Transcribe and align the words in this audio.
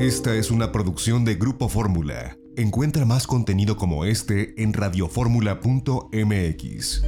Esta 0.00 0.34
es 0.34 0.50
una 0.50 0.72
producción 0.72 1.24
de 1.26 1.34
Grupo 1.34 1.68
Fórmula. 1.68 2.38
Encuentra 2.56 3.04
más 3.04 3.26
contenido 3.26 3.76
como 3.76 4.06
este 4.06 4.54
en 4.56 4.72
radioformula.mx. 4.72 7.02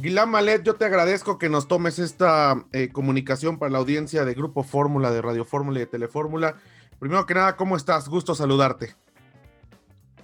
Guilán 0.00 0.30
Malet, 0.30 0.62
yo 0.62 0.76
te 0.76 0.84
agradezco 0.84 1.38
que 1.38 1.48
nos 1.48 1.66
tomes 1.66 1.98
esta 1.98 2.64
eh, 2.72 2.90
comunicación 2.92 3.58
para 3.58 3.72
la 3.72 3.78
audiencia 3.78 4.24
de 4.24 4.34
Grupo 4.34 4.62
Fórmula, 4.62 5.10
de 5.10 5.22
Radio 5.22 5.44
Fórmula 5.44 5.78
y 5.78 5.80
de 5.80 5.86
Telefórmula. 5.86 6.54
Primero 7.00 7.26
que 7.26 7.34
nada, 7.34 7.56
¿cómo 7.56 7.76
estás? 7.76 8.08
Gusto 8.08 8.36
saludarte. 8.36 8.94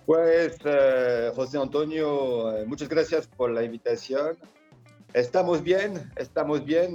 Pues, 0.06 0.58
eh, 0.64 1.32
José 1.34 1.58
Antonio, 1.58 2.56
eh, 2.56 2.64
muchas 2.66 2.88
gracias 2.88 3.26
por 3.26 3.50
la 3.50 3.64
invitación. 3.64 4.38
Estamos 5.12 5.62
bien, 5.62 6.10
estamos 6.16 6.64
bien, 6.64 6.94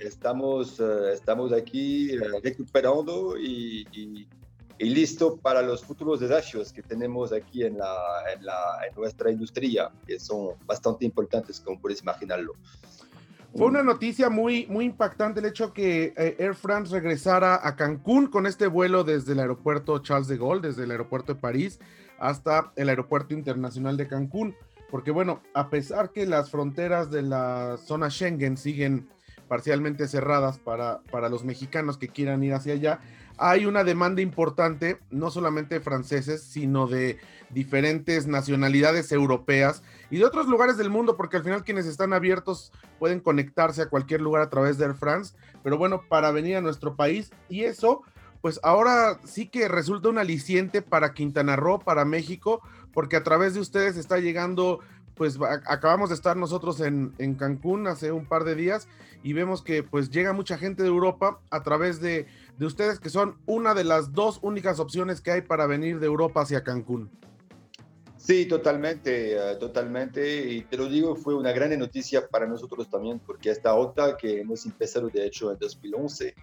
estamos, 0.00 0.80
estamos 1.12 1.52
aquí 1.52 2.16
recuperando 2.42 3.36
y, 3.36 3.86
y, 3.92 4.28
y, 4.78 4.90
listo 4.90 5.36
para 5.36 5.62
los 5.62 5.84
futuros 5.84 6.20
desafíos 6.20 6.72
que 6.72 6.82
tenemos 6.82 7.32
aquí 7.32 7.64
en, 7.64 7.78
la, 7.78 7.96
en, 8.32 8.44
la, 8.44 8.86
en 8.88 8.94
nuestra 8.94 9.32
industria, 9.32 9.90
que 10.06 10.20
son 10.20 10.50
bastante 10.64 11.04
importantes, 11.04 11.60
como 11.60 11.80
puedes 11.80 12.02
imaginarlo. 12.02 12.52
Fue 13.56 13.66
una 13.66 13.82
noticia 13.82 14.28
muy, 14.28 14.66
muy 14.66 14.84
impactante 14.84 15.40
el 15.40 15.46
hecho 15.46 15.72
que 15.72 16.12
eh, 16.16 16.36
Air 16.38 16.54
France 16.54 16.92
regresara 16.92 17.66
a 17.66 17.74
Cancún 17.74 18.26
con 18.26 18.46
este 18.46 18.66
vuelo 18.66 19.02
desde 19.02 19.32
el 19.32 19.40
aeropuerto 19.40 19.98
Charles 20.00 20.28
de 20.28 20.36
Gaulle, 20.36 20.68
desde 20.68 20.84
el 20.84 20.90
aeropuerto 20.90 21.34
de 21.34 21.40
París 21.40 21.80
hasta 22.18 22.72
el 22.76 22.90
aeropuerto 22.90 23.34
internacional 23.34 23.96
de 23.96 24.06
Cancún. 24.06 24.54
Porque 24.90 25.10
bueno, 25.10 25.42
a 25.54 25.68
pesar 25.68 26.12
que 26.12 26.26
las 26.26 26.50
fronteras 26.50 27.10
de 27.10 27.22
la 27.22 27.76
zona 27.78 28.10
Schengen 28.10 28.56
siguen 28.56 29.08
parcialmente 29.48 30.08
cerradas 30.08 30.58
para, 30.58 31.00
para 31.10 31.28
los 31.28 31.44
mexicanos 31.44 31.98
que 31.98 32.08
quieran 32.08 32.42
ir 32.42 32.54
hacia 32.54 32.74
allá, 32.74 33.00
hay 33.38 33.66
una 33.66 33.84
demanda 33.84 34.22
importante, 34.22 34.98
no 35.10 35.30
solamente 35.30 35.76
de 35.76 35.80
franceses, 35.80 36.42
sino 36.42 36.86
de 36.86 37.18
diferentes 37.50 38.26
nacionalidades 38.26 39.12
europeas 39.12 39.82
y 40.10 40.18
de 40.18 40.24
otros 40.24 40.46
lugares 40.46 40.76
del 40.76 40.90
mundo, 40.90 41.16
porque 41.16 41.36
al 41.36 41.44
final 41.44 41.64
quienes 41.64 41.86
están 41.86 42.12
abiertos 42.12 42.72
pueden 42.98 43.20
conectarse 43.20 43.82
a 43.82 43.88
cualquier 43.88 44.20
lugar 44.20 44.42
a 44.42 44.50
través 44.50 44.78
de 44.78 44.86
Air 44.86 44.94
France, 44.94 45.36
pero 45.62 45.78
bueno, 45.78 46.02
para 46.08 46.30
venir 46.30 46.56
a 46.56 46.60
nuestro 46.60 46.96
país 46.96 47.30
y 47.48 47.64
eso, 47.64 48.02
pues 48.40 48.60
ahora 48.62 49.20
sí 49.24 49.48
que 49.48 49.68
resulta 49.68 50.08
un 50.08 50.18
aliciente 50.18 50.82
para 50.82 51.14
Quintana 51.14 51.56
Roo, 51.56 51.78
para 51.78 52.04
México, 52.04 52.62
porque 52.92 53.16
a 53.16 53.22
través 53.22 53.54
de 53.54 53.60
ustedes 53.60 53.96
está 53.96 54.18
llegando 54.18 54.80
pues 55.16 55.38
acabamos 55.66 56.10
de 56.10 56.14
estar 56.14 56.36
nosotros 56.36 56.78
en, 56.80 57.14
en, 57.16 57.36
Cancún 57.36 57.86
hace 57.86 58.12
un 58.12 58.26
par 58.26 58.44
de 58.44 58.54
días 58.54 58.86
y 59.22 59.32
vemos 59.32 59.62
que 59.62 59.82
pues 59.82 60.10
llega 60.10 60.34
mucha 60.34 60.58
gente 60.58 60.82
de 60.82 60.90
Europa 60.90 61.40
a 61.50 61.62
través 61.62 62.02
de, 62.02 62.26
de, 62.58 62.66
ustedes 62.66 63.00
que 63.00 63.08
son 63.08 63.38
una 63.46 63.72
de 63.72 63.84
las 63.84 64.12
dos 64.12 64.38
únicas 64.42 64.78
opciones 64.78 65.22
que 65.22 65.30
hay 65.30 65.40
para 65.40 65.66
venir 65.66 66.00
de 66.00 66.06
Europa 66.06 66.42
hacia 66.42 66.62
Cancún. 66.62 67.10
Sí, 68.18 68.44
totalmente, 68.46 69.36
uh, 69.38 69.56
totalmente. 69.56 70.52
Y 70.52 70.62
te 70.62 70.76
lo 70.76 70.88
digo, 70.88 71.14
fue 71.14 71.34
una 71.34 71.52
gran 71.52 71.78
noticia 71.78 72.26
para 72.26 72.46
nosotros 72.46 72.90
también, 72.90 73.20
porque 73.20 73.50
esta 73.50 73.74
ruta 73.74 74.16
que 74.16 74.40
hemos 74.40 74.66
empezado 74.66 75.08
de 75.08 75.24
hecho 75.24 75.52
en 75.52 75.58
2011 75.58 76.34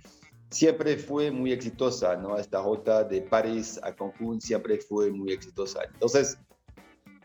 siempre 0.53 0.97
fue 0.97 1.31
muy 1.31 1.51
exitosa, 1.51 2.15
¿no? 2.15 2.37
Esta 2.37 2.61
ruta 2.61 3.03
de 3.03 3.21
París 3.21 3.79
a 3.83 3.93
Cancún 3.95 4.39
siempre 4.39 4.77
fue 4.77 5.11
muy 5.11 5.33
exitosa. 5.33 5.79
Entonces, 5.93 6.37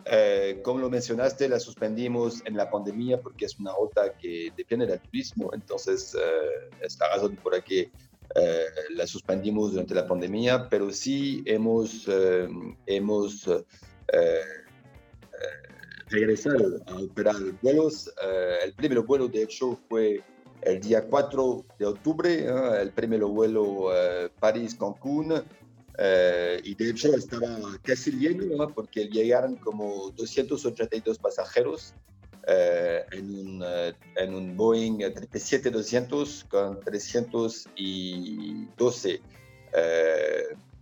eh, 0.06 0.60
como 0.62 0.80
lo 0.80 0.90
mencionaste, 0.90 1.48
la 1.48 1.60
suspendimos 1.60 2.42
en 2.46 2.56
la 2.56 2.70
pandemia 2.70 3.20
porque 3.20 3.44
es 3.44 3.58
una 3.58 3.72
ruta 3.74 4.14
que 4.16 4.52
depende 4.56 4.86
del 4.86 5.00
turismo, 5.00 5.50
entonces 5.52 6.14
eh, 6.14 6.70
es 6.80 6.98
la 6.98 7.08
razón 7.08 7.36
por 7.36 7.54
la 7.54 7.60
que 7.60 7.90
eh, 8.34 8.66
la 8.90 9.06
suspendimos 9.06 9.72
durante 9.72 9.94
la 9.94 10.06
pandemia, 10.06 10.68
pero 10.68 10.90
sí 10.92 11.42
hemos, 11.46 12.06
eh, 12.08 12.48
hemos 12.86 13.48
eh, 13.48 14.40
regresado 16.08 16.78
a 16.86 16.96
operar 16.96 17.36
vuelos. 17.62 18.12
el 18.64 18.74
primer 18.74 19.00
vuelo, 19.00 19.28
de 19.28 19.42
hecho, 19.42 19.78
fue 19.88 20.22
el 20.68 20.80
día 20.80 21.04
4 21.04 21.64
de 21.78 21.86
octubre, 21.86 22.46
el 22.80 22.92
primer 22.92 23.24
vuelo 23.24 23.90
París-Cancún. 24.38 25.42
Uh, 25.98 26.62
y 26.62 26.76
de 26.76 26.90
hecho 26.90 27.12
estaba 27.12 27.58
casi 27.82 28.12
lleno 28.12 28.56
¿no? 28.56 28.68
porque 28.68 29.08
llegaron 29.08 29.56
como 29.56 30.12
282 30.12 31.18
pasajeros 31.18 31.92
uh, 32.46 33.00
en, 33.10 33.36
un, 33.36 33.60
uh, 33.60 33.92
en, 34.14 34.32
un, 34.32 34.56
Boeing 34.56 34.98
777-200 34.98 36.46
con 36.46 36.78
312 36.78 39.20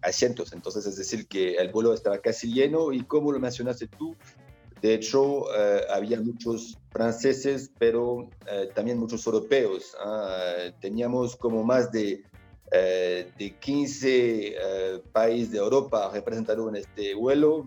asientos. 0.02 0.52
Entonces, 0.52 0.84
es 0.84 0.96
decir, 0.96 1.26
que 1.26 1.54
el 1.54 1.72
vuelo 1.72 1.94
estaba 1.94 2.18
casi 2.18 2.52
lleno 2.52 2.92
y 2.92 3.02
como 3.02 3.32
lo 3.32 3.40
mencionaste 3.40 3.86
tú, 3.86 4.14
de 4.82 4.94
hecho, 4.94 5.44
había 5.90 6.20
muchos 6.20 6.78
franceses, 6.90 7.70
pero 7.78 8.28
también 8.74 8.98
muchos 8.98 9.26
europeos. 9.26 9.96
¿ah? 10.04 10.70
teníamos 10.80 11.34
como 11.36 11.64
más 11.64 11.90
de 11.90 12.22
eh, 12.72 13.30
de 13.38 13.54
15 13.54 14.08
eh, 14.08 15.02
países 15.12 15.52
de 15.52 15.58
Europa 15.58 16.10
representaron 16.12 16.74
este 16.74 17.14
vuelo, 17.14 17.64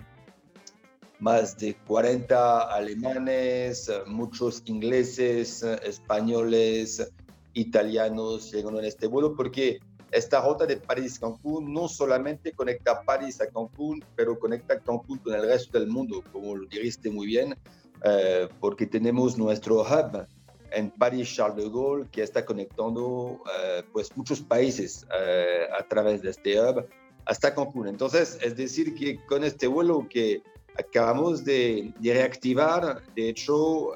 más 1.19 1.57
de 1.57 1.75
40 1.87 2.73
alemanes, 2.73 3.89
muchos 4.07 4.61
ingleses, 4.65 5.63
españoles, 5.63 7.11
italianos 7.53 8.51
llegaron 8.51 8.79
en 8.79 8.85
este 8.85 9.07
vuelo 9.07 9.35
porque 9.35 9.79
esta 10.11 10.41
ruta 10.41 10.65
de 10.65 10.77
París-Cancún 10.77 11.71
no 11.71 11.87
solamente 11.87 12.51
conecta 12.53 13.01
París 13.03 13.39
a 13.41 13.47
Cancún, 13.47 14.03
pero 14.15 14.39
conecta 14.39 14.79
Cancún 14.79 15.19
con 15.19 15.33
el 15.33 15.43
resto 15.43 15.79
del 15.79 15.87
mundo, 15.87 16.23
como 16.31 16.55
lo 16.55 16.67
dijiste 16.67 17.09
muy 17.11 17.27
bien, 17.27 17.55
eh, 18.03 18.47
porque 18.59 18.85
tenemos 18.85 19.37
nuestro 19.37 19.81
hub 19.81 20.25
en 20.71 20.89
París 20.91 21.33
Charles 21.33 21.65
de 21.65 21.69
Gaulle 21.69 22.07
que 22.11 22.23
está 22.23 22.45
conectando 22.45 23.41
eh, 23.61 23.83
pues 23.91 24.15
muchos 24.15 24.39
países 24.41 25.05
eh, 25.19 25.65
a 25.77 25.83
través 25.87 26.21
de 26.21 26.29
este 26.29 26.59
hub 26.59 26.85
hasta 27.25 27.53
Cancún. 27.53 27.87
Entonces, 27.87 28.39
es 28.41 28.55
decir, 28.55 28.95
que 28.95 29.23
con 29.25 29.43
este 29.43 29.67
vuelo 29.67 30.07
que 30.09 30.41
acabamos 30.77 31.43
de, 31.43 31.93
de 31.99 32.13
reactivar, 32.13 33.03
de 33.13 33.29
hecho, 33.29 33.91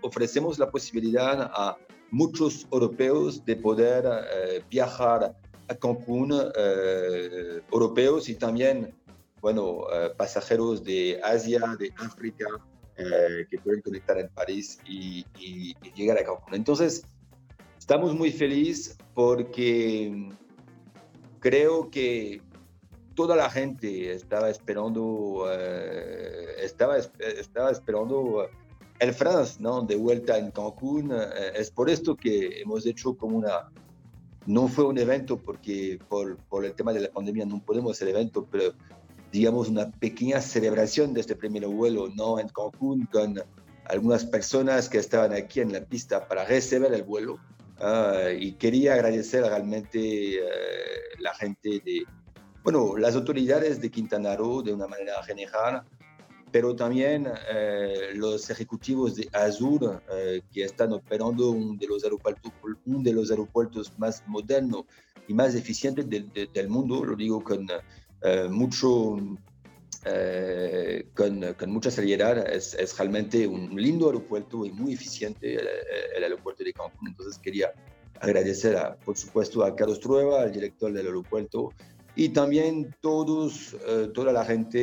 ofrecemos 0.00 0.58
la 0.58 0.70
posibilidad 0.70 1.50
a 1.52 1.76
muchos 2.10 2.66
europeos 2.72 3.44
de 3.44 3.56
poder 3.56 4.04
viajar 4.70 5.36
a 5.68 5.74
Cancún, 5.74 6.32
europeos 7.72 8.28
y 8.28 8.34
también, 8.34 8.94
bueno, 9.40 9.84
pasajeros 10.16 10.82
de 10.84 11.20
Asia, 11.22 11.60
de 11.78 11.92
África, 11.96 12.46
eh, 12.96 13.46
que 13.50 13.58
pueden 13.58 13.80
conectar 13.80 14.16
en 14.18 14.28
París 14.28 14.78
y, 14.86 15.26
llegar 15.96 16.16
a 16.16 16.24
Cancún. 16.24 16.54
Entonces, 16.54 17.04
estamos 17.76 18.14
muy 18.14 18.30
felices 18.30 18.96
porque 19.14 20.30
creo 21.40 21.90
que 21.90 22.40
toda 23.16 23.34
la 23.34 23.50
gente 23.50 24.12
estaba 24.12 24.48
esperando, 24.48 25.44
eh, 25.50 26.54
estaba, 26.60 26.98
estaba 26.98 27.72
esperando 27.72 28.48
el 29.00 29.12
France, 29.12 29.56
¿no? 29.60 29.82
De 29.82 29.96
vuelta 29.96 30.38
en 30.38 30.52
Cancún. 30.52 31.10
Eh, 31.10 31.52
es 31.56 31.72
por 31.72 31.90
esto 31.90 32.14
que 32.14 32.60
hemos 32.60 32.86
hecho 32.86 33.16
como 33.16 33.38
una, 33.38 33.72
no 34.46 34.68
fue 34.68 34.84
un 34.84 34.98
evento 34.98 35.38
porque 35.38 35.98
por, 36.08 36.64
el 36.64 36.74
tema 36.74 36.92
de 36.92 37.00
la 37.00 37.08
pandemia 37.08 37.46
no 37.46 37.60
podemos 37.64 37.92
hacer 37.92 38.08
evento, 38.08 38.46
pero 38.50 38.74
digamos, 39.32 39.68
una 39.68 39.90
pequeña 39.90 40.40
celebración 40.40 41.12
de 41.12 41.20
este 41.20 41.34
primer 41.34 41.66
vuelo, 41.66 42.08
¿no? 42.14 42.38
En 42.38 42.48
Cancún, 42.48 43.06
con 43.06 43.42
algunas 43.86 44.24
personas 44.24 44.88
que 44.88 44.98
estaban 44.98 45.32
aquí 45.32 45.60
en 45.60 45.72
la 45.72 45.80
pista 45.80 46.28
para 46.28 46.44
recibir 46.44 46.92
el 46.92 47.02
vuelo. 47.02 47.38
Uh, 47.80 48.30
y 48.38 48.52
quería 48.52 48.94
agradecer 48.94 49.42
realmente 49.42 50.38
uh, 50.40 51.20
la 51.20 51.34
gente 51.34 51.82
de, 51.84 52.04
bueno, 52.62 52.96
las 52.96 53.16
autoridades 53.16 53.80
de 53.80 53.90
Quintana 53.90 54.36
Roo 54.36 54.62
de 54.62 54.72
una 54.72 54.86
manera 54.86 55.20
general, 55.24 55.82
pero 56.54 56.76
también 56.76 57.26
uh, 57.26 58.16
los 58.16 58.48
ejecutivos 58.48 59.16
de 59.16 59.28
Azur 59.32 60.00
que 60.52 60.62
están 60.62 60.92
operando 60.92 61.50
uno 61.50 61.76
de 61.76 61.88
los 61.88 62.04
aeropuertos, 62.04 62.52
uno 62.86 63.02
de 63.02 63.12
los 63.12 63.28
aeropuertos 63.32 63.92
más 63.98 64.22
modernos 64.28 64.84
y 65.26 65.34
más 65.34 65.56
eficientes 65.56 66.08
de, 66.08 66.20
de, 66.32 66.46
del 66.54 66.68
mundo, 66.68 67.04
lo 67.04 67.16
digo 67.16 67.42
con 67.42 67.66
eh, 68.22 68.46
mucho, 68.48 69.16
eh, 70.04 71.08
con, 71.16 71.54
con, 71.54 71.70
mucha 71.70 71.90
seriedad. 71.90 72.48
Es, 72.48 72.74
es, 72.74 72.96
realmente 72.98 73.48
un 73.48 73.74
lindo 73.74 74.06
aeropuerto 74.06 74.64
y 74.64 74.70
muy 74.70 74.92
eficiente 74.92 75.56
el, 75.56 75.66
el, 76.16 76.22
aeropuerto 76.22 76.62
de 76.62 76.72
Cancún. 76.72 77.08
Entonces 77.08 77.36
quería 77.38 77.72
agradecer, 78.20 78.76
a, 78.76 78.94
por 78.94 79.16
supuesto, 79.16 79.64
a 79.64 79.74
Carlos 79.74 79.98
Trueba, 79.98 80.44
el 80.44 80.52
director 80.52 80.92
del 80.92 81.06
aeropuerto, 81.06 81.72
y 82.16 82.28
también 82.28 82.94
todos, 83.00 83.74
eh, 83.86 84.08
toda 84.14 84.32
la 84.32 84.44
gente 84.44 84.78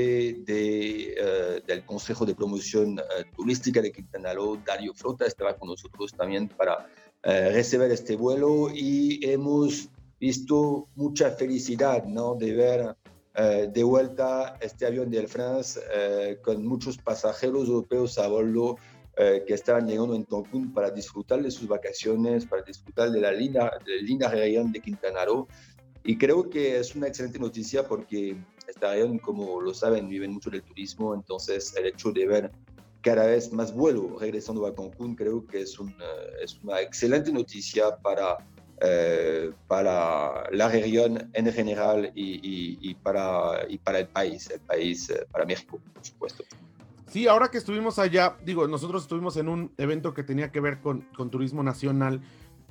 de, 0.46 1.14
eh, 1.14 1.62
del 1.66 1.86
Consejo 1.86 2.26
de 2.26 2.36
Promoción 2.36 3.00
eh, 3.00 3.24
Turística 3.36 3.82
de 3.82 3.92
Quintana 3.92 4.34
Roo, 4.34 4.58
Dario 4.66 4.94
Flota, 4.94 5.26
estaba 5.26 5.56
con 5.58 5.70
nosotros 5.70 6.14
también 6.14 6.50
para 6.50 6.88
recibir 7.24 7.92
este 7.92 8.16
vuelo 8.16 8.70
y 8.74 9.20
hemos 9.24 9.90
visto 10.20 10.88
mucha 10.96 11.30
felicidad 11.30 12.04
¿no? 12.06 12.34
de 12.34 12.52
ver 12.52 12.96
de 13.72 13.84
vuelta 13.84 14.58
este 14.60 14.88
avión 14.88 15.12
de 15.12 15.20
Air 15.20 15.28
France 15.28 15.80
con 16.44 16.66
muchos 16.66 16.98
pasajeros 16.98 17.68
europeos 17.68 18.18
a 18.18 18.28
bordo 18.28 18.78
que 19.16 19.54
estaban 19.54 19.88
llegando 19.88 20.16
en 20.16 20.24
Cancún 20.24 20.74
para 20.74 20.90
disfrutar 20.90 21.44
de 21.44 21.52
sus 21.52 21.68
vacaciones, 21.68 22.48
para 22.48 22.64
disfrutar 22.64 23.12
de 23.12 23.22
la 23.22 23.32
linda, 23.32 23.72
de 23.86 24.02
la 24.02 24.64
de 24.64 24.82
Quintana 24.82 25.24
Roo. 25.24 25.48
Y 26.04 26.18
creo 26.18 26.50
que 26.50 26.80
es 26.80 26.96
una 26.96 27.08
excelente 27.08 27.40
noticia 27.40 27.88
porque 27.88 28.36
esta 28.68 28.92
región, 28.92 29.20
como 29.20 29.62
lo 29.62 29.74
saben, 29.74 30.10
viven 30.10 30.34
mucho 30.34 30.50
del 30.50 30.64
turismo, 30.64 31.14
entonces 31.14 31.76
el 31.76 31.86
hecho 31.86 32.12
de 32.12 32.28
ver 32.28 32.52
cada 33.02 33.26
vez 33.26 33.52
más 33.52 33.74
vuelo 33.74 34.18
regresando 34.20 34.66
a 34.66 34.76
Cancún 34.76 35.16
creo 35.16 35.46
que 35.46 35.62
es 35.62 35.80
una, 35.80 36.06
es 36.42 36.60
una 36.64 36.82
excelente 36.82 37.32
noticia 37.32 37.98
para, 37.98 38.38
eh, 38.80 39.52
para 39.68 40.50
la 40.52 40.70
región 40.70 41.30
en 41.34 41.52
general 41.52 42.12
y, 42.16 42.78
y, 42.82 42.94
para, 42.96 43.66
y 43.70 43.78
para 43.78 44.00
el 44.00 44.08
país, 44.08 44.50
el 44.50 44.60
país, 44.62 45.10
eh, 45.10 45.26
para 45.32 45.46
México, 45.46 45.80
por 45.94 46.06
supuesto. 46.06 46.44
Sí, 47.08 47.28
ahora 47.28 47.50
que 47.50 47.58
estuvimos 47.58 48.00
allá, 48.00 48.38
digo, 48.46 48.68
nosotros 48.68 49.04
estuvimos 49.04 49.36
en 49.36 49.50
un 49.50 49.74
evento 49.78 50.14
que 50.14 50.24
tenía 50.24 50.52
que 50.52 50.62
ver 50.62 50.80
con, 50.80 51.02
con 51.16 51.30
turismo 51.30 51.62
nacional 51.62 52.22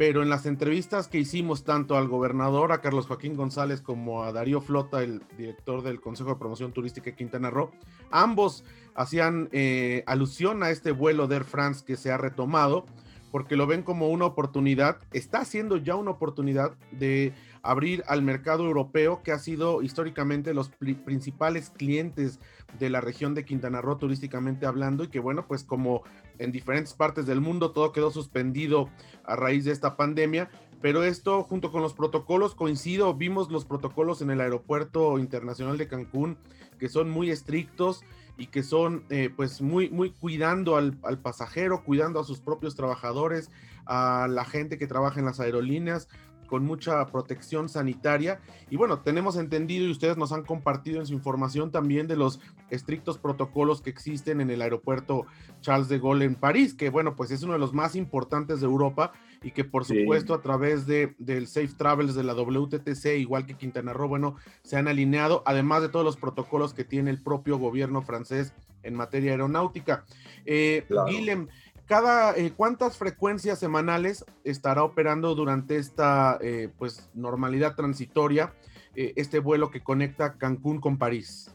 pero 0.01 0.23
en 0.23 0.31
las 0.31 0.47
entrevistas 0.47 1.09
que 1.09 1.19
hicimos 1.19 1.63
tanto 1.63 1.95
al 1.95 2.09
gobernador, 2.09 2.73
a 2.73 2.81
Carlos 2.81 3.07
Joaquín 3.07 3.37
González, 3.37 3.83
como 3.83 4.25
a 4.25 4.33
Darío 4.33 4.63
Flota, 4.63 5.03
el 5.03 5.21
director 5.37 5.83
del 5.83 6.01
Consejo 6.01 6.31
de 6.31 6.37
Promoción 6.37 6.73
Turística 6.73 7.11
de 7.11 7.17
Quintana 7.17 7.51
Roo, 7.51 7.71
ambos 8.11 8.65
hacían 8.95 9.51
eh, 9.53 10.03
alusión 10.07 10.63
a 10.63 10.71
este 10.71 10.93
vuelo 10.93 11.27
de 11.27 11.37
Air 11.37 11.45
France 11.45 11.85
que 11.87 11.99
se 11.99 12.11
ha 12.11 12.17
retomado, 12.17 12.87
porque 13.31 13.57
lo 13.57 13.67
ven 13.67 13.83
como 13.83 14.09
una 14.09 14.27
oportunidad, 14.27 14.99
está 15.13 15.45
siendo 15.45 15.77
ya 15.77 15.97
una 15.97 16.11
oportunidad 16.11 16.77
de 16.93 17.33
abrir 17.63 18.03
al 18.07 18.23
mercado 18.23 18.65
europeo, 18.65 19.23
que 19.23 19.33
ha 19.33 19.39
sido 19.39 19.83
históricamente 19.83 20.55
los 20.55 20.71
principales 20.71 21.71
clientes 21.71 22.41
de 22.79 22.91
la 22.91 23.01
región 23.01 23.35
de 23.35 23.45
Quintana 23.45 23.81
Roo 23.81 23.99
turísticamente 23.99 24.67
hablando, 24.67 25.05
y 25.05 25.09
que 25.09 25.21
bueno, 25.21 25.47
pues 25.47 25.65
como 25.65 26.03
en 26.39 26.53
diferentes 26.53 26.95
partes 26.95 27.27
del 27.27 27.41
mundo 27.41 27.73
todo 27.73 27.93
quedó 27.93 28.11
suspendido 28.11 28.89
a 29.25 29.37
raíz 29.37 29.65
de 29.65 29.73
esta 29.73 29.97
pandemia, 29.97 30.51
pero 30.81 31.05
esto 31.05 31.43
junto 31.43 31.71
con 31.71 31.83
los 31.83 31.95
protocolos 31.95 32.55
coincido, 32.55 33.15
vimos 33.15 33.51
los 33.51 33.65
protocolos 33.65 34.23
en 34.23 34.31
el 34.31 34.41
aeropuerto 34.41 35.19
internacional 35.19 35.79
de 35.79 35.89
Cancún, 35.89 36.39
que 36.79 36.89
son 36.89 37.11
muy 37.11 37.31
estrictos 37.31 38.03
y 38.39 38.47
que 38.47 38.63
son 38.63 39.05
eh, 39.11 39.31
pues 39.35 39.61
muy, 39.61 39.91
muy 39.91 40.11
cuidando 40.11 40.77
al, 40.77 40.97
al, 41.03 41.19
pasajero, 41.19 41.85
cuidando 41.85 42.21
a 42.21 42.25
sus 42.25 42.41
propios 42.41 42.75
trabajadores, 42.75 43.51
a 43.85 44.29
la 44.31 44.47
gente 44.47 44.79
que 44.79 44.87
trabaja 44.87 45.21
en 45.21 45.27
las 45.27 45.41
aerolíneas, 45.41 46.09
con 46.51 46.67
mucha 46.67 47.07
protección 47.07 47.69
sanitaria. 47.69 48.41
Y 48.71 48.77
bueno, 48.77 48.99
tenemos 48.99 49.37
entendido 49.37 49.87
y 49.87 49.91
ustedes 49.93 50.17
nos 50.17 50.33
han 50.33 50.43
compartido 50.43 50.99
en 50.99 51.07
su 51.07 51.15
información 51.15 51.71
también 51.71 52.09
de 52.09 52.17
los 52.17 52.41
estrictos 52.71 53.19
protocolos 53.19 53.81
que 53.81 53.91
existen 53.91 54.41
en 54.41 54.51
el 54.51 54.61
aeropuerto 54.61 55.27
Charles 55.61 55.89
de 55.89 56.01
Gaulle 56.01 56.25
en 56.25 56.35
París, 56.35 56.75
que 56.75 56.91
bueno, 56.91 57.15
pues 57.15 57.31
es 57.31 57.45
uno 57.45 57.53
de 57.53 57.61
los 57.61 57.73
más 57.73 57.95
importantes 57.95 58.61
de 58.61 58.67
Europa 58.67 59.13
y 59.45 59.53
que 59.53 59.65
por 59.65 59.85
supuesto 59.85 60.35
a 60.35 60.43
través 60.43 60.87
de, 60.87 61.15
del 61.19 61.47
Safe 61.47 61.71
Travels 61.77 62.17
de 62.17 62.25
la 62.25 62.35
WTTC, 62.35 63.19
igual 63.19 63.47
que 63.47 63.55
Quintana 63.55 63.93
Roo, 63.93 64.09
bueno, 64.09 64.35
se 64.65 64.77
han 64.77 64.89
alineado, 64.89 65.45
además 65.47 65.83
de 65.83 65.89
todos 65.89 66.05
los 66.05 66.17
protocolos 66.17 66.75
que 66.75 66.85
tiene 66.85 67.11
el 67.11 67.23
propio 67.23 67.59
gobierno 67.59 68.03
francés 68.03 68.53
en 68.83 68.95
materia 68.95 69.33
aeronáutica. 69.33 70.05
Eh, 70.45 70.85
cada, 71.91 72.37
eh, 72.37 72.53
¿cuántas 72.57 72.97
frecuencias 72.97 73.59
semanales 73.59 74.25
estará 74.45 74.85
operando 74.85 75.35
durante 75.35 75.75
esta 75.75 76.39
eh, 76.41 76.69
pues, 76.79 77.11
normalidad 77.15 77.75
transitoria 77.75 78.55
eh, 78.95 79.13
este 79.17 79.41
vuelo 79.41 79.73
que 79.73 79.83
conecta 79.83 80.39
Cancún 80.39 80.81
con 80.81 80.99
París? 80.99 81.51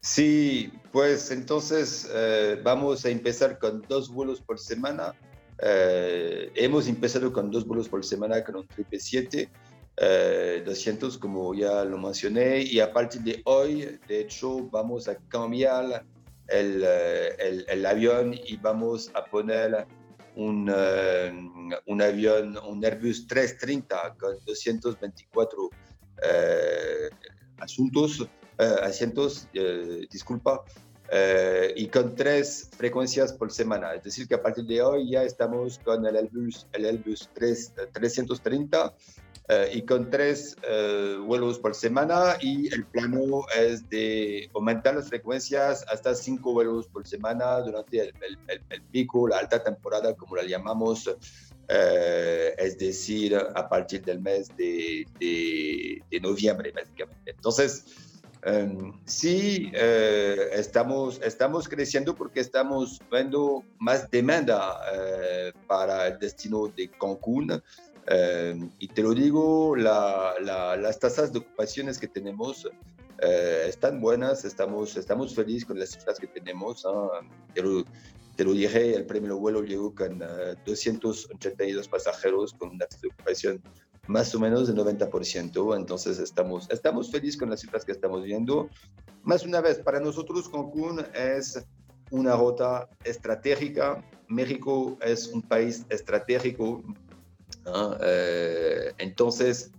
Sí, 0.00 0.72
pues 0.90 1.30
entonces 1.30 2.10
vamos 2.64 3.04
a 3.04 3.10
empezar 3.10 3.58
con 3.58 3.82
dos 3.88 4.08
vuelos 4.08 4.40
por 4.40 4.58
semana. 4.58 5.14
hemos 5.60 6.88
empezado 6.88 7.32
con 7.32 7.50
dos 7.50 7.64
vuelos 7.64 7.88
por 7.88 8.04
semana 8.04 8.42
con 8.42 8.56
un 8.56 8.66
777. 8.68 9.48
200 10.64 11.18
como 11.18 11.54
ya 11.54 11.84
lo 11.84 11.98
mencioné 11.98 12.62
y 12.62 12.78
a 12.78 12.92
partir 12.92 13.20
de 13.22 13.42
hoy 13.44 13.98
de 14.06 14.20
hecho 14.20 14.68
vamos 14.70 15.08
a 15.08 15.16
cambiar 15.28 16.04
eh, 16.50 17.36
el, 17.38 17.66
el, 17.68 17.86
avión 17.86 18.32
y 18.32 18.56
vamos 18.56 19.10
a 19.14 19.24
poner 19.24 19.86
un, 20.34 20.72
eh, 20.74 21.30
un, 21.86 22.02
avión, 22.02 22.58
un 22.66 22.84
Airbus 22.84 23.26
330 23.26 24.14
con 24.18 24.38
224 24.46 25.70
eh, 26.22 27.10
asuntos, 27.58 28.26
asientos, 28.56 29.46
disculpa, 30.10 30.64
y 31.76 31.86
con 31.88 32.14
tres 32.14 32.70
frecuencias 32.76 33.32
por 33.32 33.50
semana. 33.50 33.94
Es 33.94 34.02
decir, 34.02 34.28
que 34.28 34.34
a 34.34 34.42
partir 34.42 34.64
de 34.64 34.82
hoy 34.82 35.10
ya 35.10 35.22
estamos 35.22 35.78
con 35.78 36.04
el 36.04 36.16
Airbus, 36.16 36.66
el 36.72 36.84
Airbus 36.84 37.30
3, 37.34 37.72
330 37.92 38.94
eh, 39.50 39.70
y 39.76 39.82
con 39.82 40.10
tres 40.10 40.58
eh, 40.62 41.16
vuelos 41.24 41.58
por 41.58 41.74
semana 41.74 42.36
y 42.38 42.66
el 42.74 42.84
plano 42.84 43.46
es 43.58 43.88
de 43.88 44.50
aumentar 44.54 44.94
las 44.94 45.08
frecuencias 45.08 45.86
hasta 45.90 46.14
cinco 46.14 46.52
vuelos 46.52 46.86
por 46.86 47.08
semana 47.08 47.58
durante 47.60 48.10
el, 48.10 48.12
el, 48.68 48.82
pico, 48.92 49.26
la 49.26 49.38
alta 49.38 49.64
temporada, 49.64 50.14
como 50.14 50.36
la 50.36 50.42
llamamos, 50.42 51.10
eh, 51.66 52.54
es 52.58 52.76
decir, 52.76 53.36
a 53.36 53.66
partir 53.70 54.04
del 54.04 54.20
mes 54.20 54.54
de, 54.54 55.06
de, 55.18 56.20
noviembre, 56.20 56.70
básicamente. 56.70 57.30
Entonces, 57.30 57.86
em, 58.42 58.92
sí, 59.04 59.70
estamos, 59.74 61.20
estamos 61.22 61.68
creciendo 61.68 62.14
porque 62.14 62.40
estamos 62.40 63.00
viendo 63.10 63.64
más 63.78 64.10
demanda 64.10 64.80
para 65.66 66.08
el 66.08 66.18
destino 66.18 66.68
de 66.68 66.88
Cancún. 66.90 67.62
Eh, 68.10 68.58
y 68.78 68.88
te 68.88 69.02
lo 69.02 69.12
digo, 69.12 69.76
las 69.76 70.98
tasas 70.98 71.32
de 71.32 71.40
ocupaciones 71.40 71.98
que 71.98 72.08
tenemos 72.08 72.66
eh, 73.20 73.66
están 73.68 74.00
buenas, 74.00 74.44
estamos, 74.44 74.96
estamos 74.96 75.34
felices 75.34 75.66
con 75.66 75.78
las 75.78 75.90
cifras 75.90 76.18
que 76.18 76.26
tenemos. 76.26 76.86
Te, 77.52 77.62
lo, 77.62 77.84
te, 78.34 78.44
lo, 78.44 78.52
dije, 78.52 78.94
el 78.94 79.04
primer 79.04 79.32
vuelo 79.32 79.62
llegó 79.62 79.94
con 79.94 80.18
282 80.64 81.86
eh, 81.86 81.90
pasajeros 81.90 82.54
con 82.54 82.70
una 82.70 82.86
tasa 82.86 83.02
de 83.02 83.08
ocupación 83.08 83.62
más 84.08 84.34
o 84.34 84.40
menos 84.40 84.66
de 84.66 84.74
90%, 84.74 85.76
entonces 85.76 86.18
estamos, 86.18 86.68
estamos 86.70 87.10
felices 87.10 87.38
con 87.38 87.50
las 87.50 87.60
cifras 87.60 87.84
que 87.84 87.92
estamos 87.92 88.24
viendo. 88.24 88.68
Más 89.22 89.44
una 89.44 89.60
vez, 89.60 89.78
para 89.78 90.00
nosotros 90.00 90.48
Cancún 90.48 91.04
es 91.14 91.64
una 92.10 92.34
ruta 92.34 92.88
estratégica, 93.04 94.02
México 94.26 94.98
es 95.00 95.28
un 95.28 95.42
país 95.42 95.86
estratégico 95.90 96.82
eh, 98.00 98.92
entonces, 98.98 99.70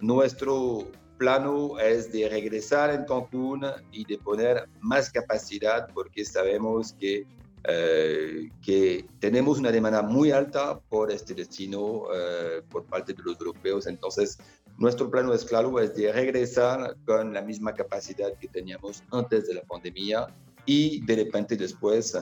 nuestro 0.00 0.90
plano 1.18 1.78
es 1.78 2.12
de 2.12 2.28
regresar 2.28 2.90
en 2.90 3.04
Cancún 3.04 3.64
y 3.90 4.04
de 4.04 4.18
poner 4.18 4.68
más 4.80 5.10
capacidad 5.10 5.88
porque 5.92 6.24
sabemos 6.24 6.92
que, 6.92 7.26
eh, 7.68 8.50
que 8.62 9.06
tenemos 9.20 9.58
una 9.58 9.70
demanda 9.70 10.02
muy 10.02 10.30
alta 10.32 10.80
por 10.88 11.12
este 11.12 11.34
destino 11.34 12.04
eh, 12.14 12.62
por 12.70 12.84
parte 12.86 13.12
de 13.12 13.22
los 13.22 13.38
europeos. 13.38 13.86
Entonces, 13.86 14.38
nuestro 14.78 15.10
plano 15.10 15.32
es 15.34 15.44
claro, 15.44 15.78
es 15.78 15.94
de 15.94 16.10
regresar 16.12 16.96
con 17.06 17.32
la 17.32 17.42
misma 17.42 17.74
capacidad 17.74 18.32
que 18.40 18.48
teníamos 18.48 19.04
antes 19.12 19.46
de 19.46 19.54
la 19.54 19.62
pandemia 19.62 20.26
y 20.66 21.04
de 21.04 21.16
repente 21.16 21.56
después 21.56 22.16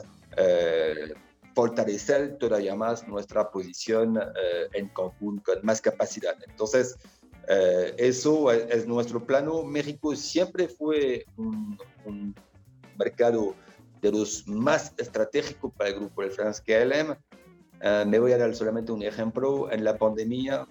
fortalecer 1.57 2.37
todavía 2.37 2.75
más 2.75 3.07
nuestra 3.07 3.49
posición 3.49 4.15
eh, 4.15 4.67
en 4.73 4.89
Cancún 4.89 5.39
con 5.39 5.57
más 5.63 5.81
capacidad. 5.81 6.35
Entonces, 6.47 6.95
eh, 7.49 7.95
eso 7.97 8.51
es, 8.51 8.85
nuestro 8.85 9.25
plano. 9.25 9.63
México 9.63 10.15
siempre 10.15 10.67
fue 10.67 11.25
un, 11.35 12.35
mercado 12.95 13.55
de 14.01 14.11
los 14.11 14.47
más 14.47 14.93
estratégicos 14.97 15.71
para 15.73 15.89
el 15.89 15.95
grupo 15.95 16.21
de 16.21 16.29
France 16.29 16.61
KLM. 16.65 17.15
Eh, 17.81 18.05
me 18.07 18.19
voy 18.19 18.31
a 18.31 18.37
dar 18.37 18.55
solamente 18.55 18.91
un 18.91 19.03
ejemplo. 19.03 19.71
En 19.71 19.83
la 19.83 19.97
pandemia, 19.97 20.67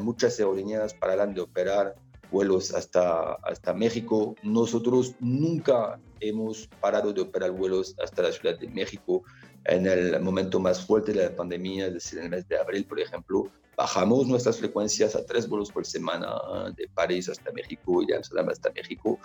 muchas 0.00 0.38
aerolíneas 0.40 0.92
pararon 0.92 1.34
de 1.34 1.40
operar 1.40 1.94
vuelos 2.32 2.74
hasta, 2.74 3.34
hasta 3.34 3.72
México. 3.72 4.34
Nosotros 4.42 5.14
nunca 5.20 6.00
hemos 6.18 6.68
parado 6.80 7.12
de 7.12 7.20
operar 7.20 7.52
vuelos 7.52 7.94
hasta 8.02 8.22
la 8.22 8.32
Ciudad 8.32 8.58
de 8.58 8.68
México 8.68 9.22
en 9.64 9.86
el 9.86 10.20
momento 10.20 10.58
más 10.58 10.84
fuerte 10.84 11.12
de 11.12 11.24
la 11.24 11.36
pandemia, 11.36 11.86
es 11.86 11.94
decir, 11.94 12.18
en 12.18 12.24
el 12.24 12.30
mes 12.30 12.48
de 12.48 12.58
abril, 12.58 12.84
por 12.84 12.98
ejemplo, 12.98 13.48
bajamos 13.76 14.26
nuestras 14.26 14.58
frecuencias 14.58 15.14
a 15.14 15.24
tres 15.24 15.48
vuelos 15.48 15.70
por 15.70 15.86
semana, 15.86 16.34
de 16.76 16.88
París 16.88 17.28
hasta 17.28 17.52
México 17.52 18.02
y 18.02 18.06
de 18.06 18.16
Amsterdam 18.16 18.48
hasta 18.48 18.70
México, 18.72 19.18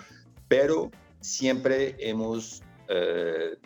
pero 0.48 0.92
siempre 1.22 1.96
hemos 2.00 2.62
eh, 2.90 3.58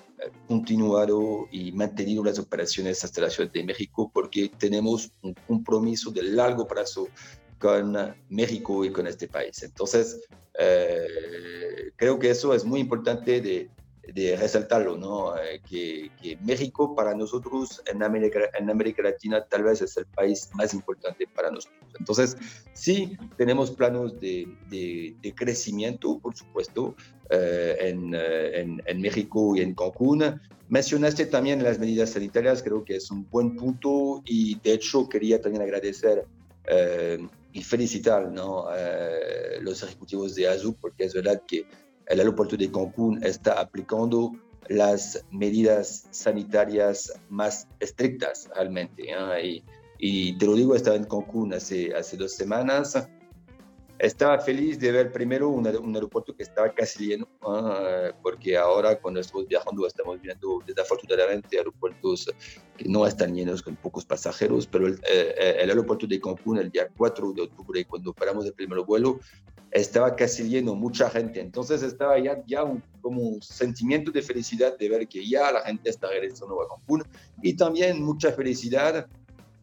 continuado 0.47 1.47
y 1.51 1.71
mantenido 1.71 2.23
las 2.23 2.39
operaciones 2.39 3.03
hasta 3.03 3.21
la 3.21 3.29
Ciudad 3.29 3.51
de 3.51 3.63
México 3.63 4.11
porque 4.13 4.51
tenemos 4.57 5.11
un 5.21 5.33
compromiso 5.47 6.11
de 6.11 6.23
largo 6.23 6.67
plazo 6.67 7.07
con 7.59 7.95
México 8.29 8.83
y 8.83 8.91
con 8.91 9.07
este 9.07 9.27
país. 9.27 9.61
Entonces, 9.63 10.19
eh, 10.59 11.91
creo 11.95 12.19
que 12.19 12.31
eso 12.31 12.53
es 12.53 12.65
muy 12.65 12.79
importante 12.79 13.39
de, 13.41 13.69
de 14.13 14.35
resaltarlo, 14.35 14.97
¿no? 14.97 15.35
Eh, 15.37 15.61
que, 15.67 16.37
México 16.41 16.95
para 16.95 17.13
nosotros 17.13 17.81
en 17.85 18.03
América, 18.03 18.39
en 18.57 18.69
América 18.69 19.03
Latina 19.03 19.45
tal 19.49 19.63
vez 19.63 19.81
es 19.81 19.97
el 19.97 20.05
país 20.05 20.49
más 20.53 20.73
importante 20.73 21.27
para 21.27 21.51
nosotros. 21.51 21.79
Entonces, 21.99 22.37
sí, 22.73 23.17
tenemos 23.37 23.71
planos 23.71 24.19
de, 24.19 24.47
de, 24.69 25.33
crecimiento, 25.35 26.19
por 26.19 26.35
supuesto, 26.35 26.95
eh, 27.29 27.77
en, 27.79 28.13
eh, 28.13 28.61
en, 28.61 28.81
en, 28.85 29.01
México 29.01 29.55
y 29.55 29.61
en 29.61 29.73
Cancún. 29.73 30.39
Mencionaste 30.69 31.25
también 31.25 31.63
las 31.63 31.79
medidas 31.79 32.11
sanitarias, 32.11 32.63
creo 32.63 32.83
que 32.83 32.95
es 32.95 33.11
un 33.11 33.29
buen 33.29 33.55
punto 33.55 34.21
y 34.25 34.59
de 34.59 34.73
hecho 34.73 35.09
quería 35.09 35.41
también 35.41 35.63
agradecer 35.63 36.25
y 37.51 37.63
felicitar 37.63 38.31
¿no? 38.31 38.67
los 39.59 39.83
ejecutivos 39.83 40.35
de 40.35 40.47
AZU 40.47 40.75
porque 40.75 41.05
es 41.05 41.13
verdad 41.13 41.41
que 41.45 41.65
el 42.11 42.19
aeropuerto 42.19 42.57
de 42.57 42.71
Cancún 42.71 43.23
está 43.23 43.59
aplicando 43.59 44.33
las 44.67 45.25
medidas 45.31 46.07
sanitarias 46.11 47.11
más 47.29 47.67
estrictas 47.79 48.49
realmente. 48.55 49.07
Y, 49.43 49.63
y, 49.97 50.37
te 50.37 50.45
lo 50.45 50.55
digo, 50.55 50.75
estaba 50.75 50.95
en 50.95 51.05
Cancún 51.05 51.53
hace, 51.53 51.93
hace 51.95 52.17
dos 52.17 52.33
semanas 52.33 53.07
estaba 54.01 54.39
feliz 54.39 54.79
de 54.79 54.91
ver 54.91 55.11
primero 55.11 55.49
un, 55.49 55.67
aeropuerto 55.67 56.35
que 56.35 56.41
estaba 56.41 56.73
casi 56.73 57.05
lleno, 57.05 57.27
porque 58.23 58.57
ahora 58.57 58.99
cuando 58.99 59.19
estamos 59.19 59.47
viajando 59.47 59.85
estamos 59.85 60.19
viendo 60.19 60.59
desafortunadamente 60.65 61.59
aeropuertos 61.59 62.27
que 62.77 62.89
no 62.89 63.05
están 63.05 63.35
llenos 63.35 63.61
con 63.61 63.75
pocos 63.75 64.03
pasajeros, 64.03 64.65
pero 64.65 64.87
el, 64.87 64.99
eh, 65.07 65.57
el, 65.59 65.69
aeropuerto 65.69 66.07
de 66.07 66.19
Cancún 66.19 66.57
el 66.57 66.71
día 66.71 66.87
4 66.97 67.33
de 67.33 67.43
octubre, 67.43 67.85
cuando 67.85 68.11
paramos 68.11 68.43
el 68.47 68.53
primer 68.53 68.79
vuelo, 68.79 69.19
estaba 69.71 70.15
casi 70.15 70.43
lleno, 70.43 70.75
mucha 70.75 71.09
gente. 71.09 71.39
Entonces 71.39 71.81
estaba 71.83 72.19
ya, 72.19 72.43
ya 72.45 72.63
un, 72.63 72.83
como 73.01 73.21
un 73.21 73.41
sentimiento 73.41 74.11
de 74.11 74.21
felicidad 74.21 74.77
de 74.77 74.89
ver 74.89 75.07
que 75.07 75.27
ya 75.27 75.51
la 75.51 75.61
gente 75.61 75.89
está 75.89 76.09
regresando 76.09 76.61
a 76.61 76.67
Cancún 76.67 77.03
y 77.41 77.55
también 77.55 78.03
mucha 78.03 78.31
felicidad 78.31 79.07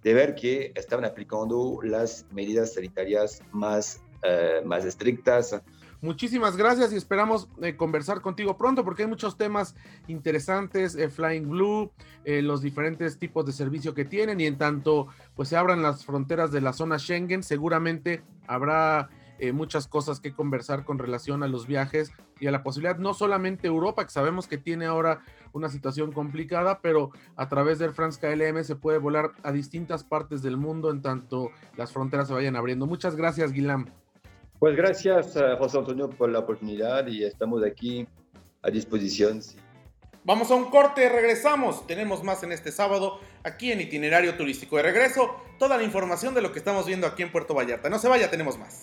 de 0.02 0.14
ver 0.14 0.34
que 0.34 0.72
estaban 0.74 1.04
aplicando 1.04 1.80
las 1.82 2.24
medidas 2.32 2.74
sanitarias 2.74 3.40
más 3.52 4.00
eh, 4.22 4.62
más 4.64 4.84
estrictas. 4.84 5.60
Muchísimas 6.00 6.56
gracias 6.56 6.92
y 6.92 6.96
esperamos 6.96 7.48
eh, 7.62 7.76
conversar 7.76 8.20
contigo 8.20 8.56
pronto 8.56 8.84
porque 8.84 9.02
hay 9.02 9.08
muchos 9.08 9.36
temas 9.36 9.76
interesantes, 10.08 10.96
eh, 10.96 11.08
Flying 11.08 11.48
Blue, 11.48 11.92
los 12.24 12.60
diferentes 12.60 13.16
tipos 13.16 13.46
de 13.46 13.52
servicio 13.52 13.94
que 13.94 14.04
tienen 14.04 14.40
y 14.40 14.46
en 14.46 14.58
tanto 14.58 15.06
pues 15.36 15.48
se 15.48 15.56
abran 15.56 15.82
las 15.82 16.04
fronteras 16.04 16.50
de 16.50 16.60
la 16.60 16.72
zona 16.72 16.98
Schengen, 16.98 17.42
seguramente 17.42 18.22
habrá 18.46 19.08
muchas 19.52 19.86
cosas 19.86 20.20
que 20.20 20.32
conversar 20.32 20.84
con 20.84 20.98
relación 20.98 21.42
a 21.42 21.48
los 21.48 21.66
viajes 21.66 22.12
y 22.40 22.46
a 22.46 22.50
la 22.50 22.62
posibilidad, 22.62 22.98
no 22.98 23.14
solamente 23.14 23.66
Europa, 23.68 24.04
que 24.04 24.10
sabemos 24.10 24.48
que 24.48 24.58
tiene 24.58 24.86
ahora 24.86 25.20
una 25.52 25.68
situación 25.68 26.12
complicada, 26.12 26.80
pero 26.80 27.10
a 27.36 27.48
través 27.48 27.78
del 27.78 27.92
France 27.92 28.20
KLM 28.20 28.64
se 28.64 28.76
puede 28.76 28.98
volar 28.98 29.32
a 29.42 29.52
distintas 29.52 30.04
partes 30.04 30.42
del 30.42 30.56
mundo 30.56 30.90
en 30.90 31.02
tanto 31.02 31.50
las 31.76 31.92
fronteras 31.92 32.28
se 32.28 32.34
vayan 32.34 32.56
abriendo. 32.56 32.86
Muchas 32.86 33.16
gracias, 33.16 33.52
Guilam. 33.52 33.86
Pues 34.58 34.76
gracias, 34.76 35.36
eh, 35.36 35.54
José 35.56 35.78
Antonio, 35.78 36.10
por 36.10 36.30
la 36.30 36.40
oportunidad 36.40 37.06
y 37.06 37.24
estamos 37.24 37.62
aquí 37.64 38.06
a 38.62 38.70
disposición. 38.70 39.40
Vamos 40.24 40.50
a 40.50 40.56
un 40.56 40.66
corte, 40.66 41.08
regresamos. 41.08 41.86
Tenemos 41.86 42.24
más 42.24 42.42
en 42.42 42.52
este 42.52 42.72
sábado 42.72 43.20
aquí 43.44 43.72
en 43.72 43.80
Itinerario 43.80 44.36
Turístico. 44.36 44.76
De 44.76 44.82
regreso, 44.82 45.36
toda 45.58 45.76
la 45.76 45.84
información 45.84 46.34
de 46.34 46.42
lo 46.42 46.52
que 46.52 46.58
estamos 46.58 46.86
viendo 46.86 47.06
aquí 47.06 47.22
en 47.22 47.32
Puerto 47.32 47.54
Vallarta. 47.54 47.88
No 47.88 47.98
se 47.98 48.08
vaya, 48.08 48.30
tenemos 48.30 48.58
más. 48.58 48.82